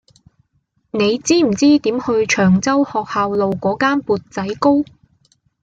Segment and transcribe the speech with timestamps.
[0.89, 4.83] 你知唔知點去長洲學校路嗰間缽仔糕